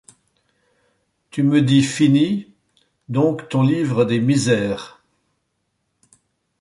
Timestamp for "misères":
4.19-4.99